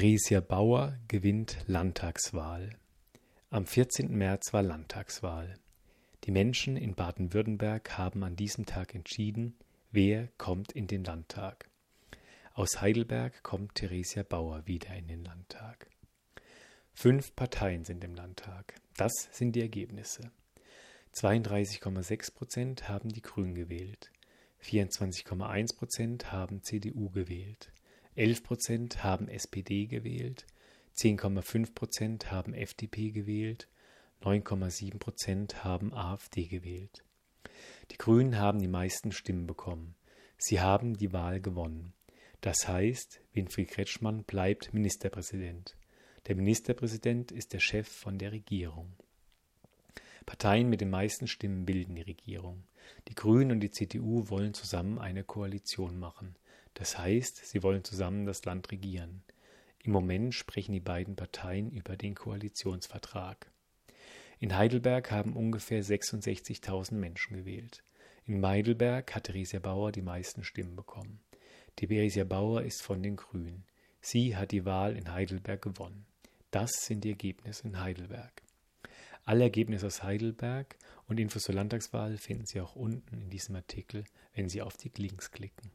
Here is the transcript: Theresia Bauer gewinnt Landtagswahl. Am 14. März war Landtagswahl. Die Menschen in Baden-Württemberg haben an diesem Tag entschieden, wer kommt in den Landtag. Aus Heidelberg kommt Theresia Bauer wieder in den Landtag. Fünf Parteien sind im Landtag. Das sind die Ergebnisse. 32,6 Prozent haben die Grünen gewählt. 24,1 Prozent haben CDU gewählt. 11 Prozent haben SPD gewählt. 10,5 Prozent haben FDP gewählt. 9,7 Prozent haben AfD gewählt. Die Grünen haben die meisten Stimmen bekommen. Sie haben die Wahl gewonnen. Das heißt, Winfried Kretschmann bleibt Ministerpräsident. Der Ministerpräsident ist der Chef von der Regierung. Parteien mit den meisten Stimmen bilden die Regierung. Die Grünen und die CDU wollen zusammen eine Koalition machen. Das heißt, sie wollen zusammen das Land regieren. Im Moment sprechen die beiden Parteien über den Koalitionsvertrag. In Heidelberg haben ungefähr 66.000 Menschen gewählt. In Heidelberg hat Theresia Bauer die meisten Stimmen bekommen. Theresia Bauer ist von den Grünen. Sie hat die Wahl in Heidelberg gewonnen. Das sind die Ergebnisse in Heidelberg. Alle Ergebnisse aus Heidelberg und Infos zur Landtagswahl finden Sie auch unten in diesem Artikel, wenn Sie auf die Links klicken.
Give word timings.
Theresia 0.00 0.40
Bauer 0.40 0.98
gewinnt 1.08 1.58
Landtagswahl. 1.66 2.70
Am 3.50 3.66
14. 3.66 4.10
März 4.10 4.54
war 4.54 4.62
Landtagswahl. 4.62 5.58
Die 6.24 6.30
Menschen 6.30 6.78
in 6.78 6.94
Baden-Württemberg 6.94 7.98
haben 7.98 8.24
an 8.24 8.34
diesem 8.34 8.64
Tag 8.64 8.94
entschieden, 8.94 9.58
wer 9.92 10.28
kommt 10.38 10.72
in 10.72 10.86
den 10.86 11.04
Landtag. 11.04 11.68
Aus 12.54 12.80
Heidelberg 12.80 13.42
kommt 13.42 13.74
Theresia 13.74 14.22
Bauer 14.22 14.66
wieder 14.66 14.96
in 14.96 15.06
den 15.06 15.22
Landtag. 15.22 15.90
Fünf 16.94 17.36
Parteien 17.36 17.84
sind 17.84 18.02
im 18.02 18.14
Landtag. 18.14 18.76
Das 18.96 19.28
sind 19.32 19.52
die 19.52 19.60
Ergebnisse. 19.60 20.30
32,6 21.14 22.32
Prozent 22.32 22.88
haben 22.88 23.10
die 23.10 23.20
Grünen 23.20 23.54
gewählt. 23.54 24.10
24,1 24.62 25.76
Prozent 25.76 26.32
haben 26.32 26.62
CDU 26.62 27.10
gewählt. 27.10 27.70
11 28.16 28.42
Prozent 28.42 29.04
haben 29.04 29.28
SPD 29.28 29.86
gewählt. 29.86 30.46
10,5 30.96 31.74
Prozent 31.74 32.30
haben 32.32 32.54
FDP 32.54 33.12
gewählt. 33.12 33.68
9,7 34.22 34.98
Prozent 34.98 35.64
haben 35.64 35.94
AfD 35.94 36.46
gewählt. 36.46 37.04
Die 37.90 37.96
Grünen 37.96 38.36
haben 38.36 38.58
die 38.58 38.68
meisten 38.68 39.12
Stimmen 39.12 39.46
bekommen. 39.46 39.94
Sie 40.38 40.60
haben 40.60 40.96
die 40.96 41.12
Wahl 41.12 41.40
gewonnen. 41.40 41.92
Das 42.40 42.66
heißt, 42.66 43.20
Winfried 43.32 43.68
Kretschmann 43.68 44.24
bleibt 44.24 44.74
Ministerpräsident. 44.74 45.76
Der 46.26 46.34
Ministerpräsident 46.34 47.30
ist 47.30 47.52
der 47.52 47.60
Chef 47.60 47.88
von 47.88 48.18
der 48.18 48.32
Regierung. 48.32 48.92
Parteien 50.26 50.68
mit 50.68 50.80
den 50.80 50.90
meisten 50.90 51.26
Stimmen 51.26 51.64
bilden 51.64 51.94
die 51.94 52.02
Regierung. 52.02 52.64
Die 53.08 53.14
Grünen 53.14 53.52
und 53.52 53.60
die 53.60 53.70
CDU 53.70 54.28
wollen 54.28 54.54
zusammen 54.54 54.98
eine 54.98 55.24
Koalition 55.24 55.98
machen. 55.98 56.34
Das 56.74 56.98
heißt, 56.98 57.46
sie 57.46 57.62
wollen 57.62 57.84
zusammen 57.84 58.26
das 58.26 58.44
Land 58.44 58.70
regieren. 58.70 59.22
Im 59.82 59.92
Moment 59.92 60.34
sprechen 60.34 60.72
die 60.72 60.80
beiden 60.80 61.16
Parteien 61.16 61.70
über 61.70 61.96
den 61.96 62.14
Koalitionsvertrag. 62.14 63.50
In 64.38 64.56
Heidelberg 64.56 65.10
haben 65.10 65.34
ungefähr 65.34 65.82
66.000 65.82 66.94
Menschen 66.94 67.36
gewählt. 67.36 67.82
In 68.26 68.44
Heidelberg 68.44 69.14
hat 69.14 69.24
Theresia 69.24 69.58
Bauer 69.58 69.92
die 69.92 70.02
meisten 70.02 70.44
Stimmen 70.44 70.76
bekommen. 70.76 71.20
Theresia 71.76 72.24
Bauer 72.24 72.62
ist 72.62 72.82
von 72.82 73.02
den 73.02 73.16
Grünen. 73.16 73.64
Sie 74.00 74.36
hat 74.36 74.52
die 74.52 74.64
Wahl 74.64 74.96
in 74.96 75.12
Heidelberg 75.12 75.62
gewonnen. 75.62 76.06
Das 76.50 76.70
sind 76.86 77.04
die 77.04 77.10
Ergebnisse 77.10 77.68
in 77.68 77.80
Heidelberg. 77.80 78.42
Alle 79.24 79.44
Ergebnisse 79.44 79.86
aus 79.86 80.02
Heidelberg 80.02 80.76
und 81.06 81.20
Infos 81.20 81.44
zur 81.44 81.54
Landtagswahl 81.54 82.16
finden 82.16 82.46
Sie 82.46 82.60
auch 82.60 82.76
unten 82.76 83.20
in 83.20 83.30
diesem 83.30 83.56
Artikel, 83.56 84.04
wenn 84.34 84.48
Sie 84.48 84.62
auf 84.62 84.76
die 84.76 84.90
Links 84.96 85.30
klicken. 85.30 85.70